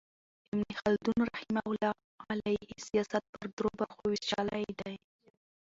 ابن 0.53 0.63
خلدون 0.79 1.17
رحمة 1.33 1.61
الله 1.67 1.93
علیه 2.31 2.71
سیاست 2.85 3.23
پر 3.37 3.47
درو 3.57 3.69
برخو 3.79 4.03
ویشلی 4.09 4.65
دئ. 4.83 4.95